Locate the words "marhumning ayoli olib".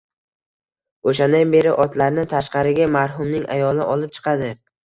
2.97-4.19